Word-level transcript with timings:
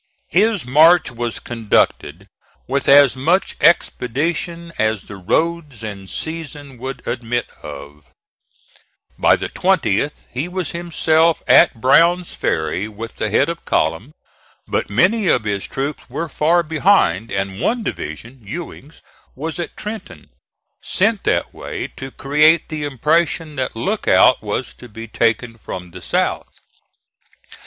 His 0.29 0.65
march 0.65 1.11
was 1.11 1.37
conducted 1.39 2.27
with 2.67 2.89
as 2.89 3.15
much 3.15 3.55
expedition 3.61 4.73
as 4.79 5.03
the 5.03 5.17
roads 5.17 5.83
and 5.83 6.09
season 6.09 6.79
would 6.79 7.07
admit 7.07 7.47
of. 7.61 8.09
By 9.19 9.35
the 9.35 9.47
20th 9.47 10.25
he 10.33 10.47
was 10.47 10.71
himself 10.71 11.43
at 11.47 11.79
Brown's 11.79 12.33
Ferry 12.33 12.87
with 12.87 13.17
the 13.17 13.29
head 13.29 13.47
of 13.47 13.63
column, 13.63 14.13
but 14.67 14.89
many 14.89 15.27
of 15.27 15.43
his 15.43 15.67
troops 15.67 16.09
were 16.09 16.27
far 16.27 16.63
behind, 16.63 17.31
and 17.31 17.61
one 17.61 17.83
division 17.83 18.39
(Ewing's) 18.43 19.03
was 19.35 19.59
at 19.59 19.77
Trenton, 19.77 20.31
sent 20.81 21.25
that 21.25 21.53
way 21.53 21.85
to 21.97 22.09
create 22.09 22.69
the 22.69 22.85
impression 22.85 23.55
that 23.57 23.75
Lookout 23.75 24.41
was 24.41 24.73
to 24.79 24.89
be 24.89 25.07
taken 25.07 25.59
from 25.59 25.91
the 25.91 26.01
south. 26.01 26.49